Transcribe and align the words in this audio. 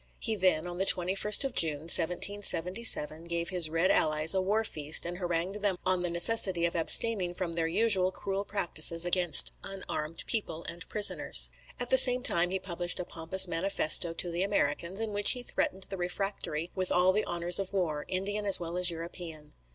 He 0.19 0.35
then, 0.35 0.65
on 0.65 0.79
the 0.79 0.85
21st 0.87 1.43
of 1.45 1.53
June, 1.53 1.81
1777, 1.81 3.25
gave 3.25 3.49
his 3.49 3.69
Red 3.69 3.91
Allies 3.91 4.33
a 4.33 4.41
war 4.41 4.63
feast, 4.63 5.05
and 5.05 5.19
harangued 5.19 5.61
them 5.61 5.77
on 5.85 5.99
the 5.99 6.09
necessity 6.09 6.65
of 6.65 6.75
abstaining 6.75 7.35
from 7.35 7.53
their 7.53 7.67
usual 7.67 8.11
cruel 8.11 8.43
practices 8.43 9.05
against 9.05 9.53
unarmed 9.63 10.23
people 10.25 10.63
and 10.67 10.89
prisoners. 10.89 11.51
At 11.79 11.91
the 11.91 11.99
same 11.99 12.23
time 12.23 12.49
he 12.49 12.57
published 12.57 12.99
a 12.99 13.05
pompous 13.05 13.47
manifesto 13.47 14.11
to 14.13 14.31
the 14.31 14.41
Americans, 14.41 15.01
in 15.01 15.13
which 15.13 15.33
he 15.33 15.43
threatened 15.43 15.83
the 15.83 15.97
refractory 15.97 16.71
with 16.73 16.91
all 16.91 17.11
the 17.11 17.23
horrors 17.27 17.59
of 17.59 17.71
war, 17.71 18.05
Indian 18.07 18.47
as 18.47 18.59
well 18.59 18.77
as 18.77 18.89
European. 18.89 19.53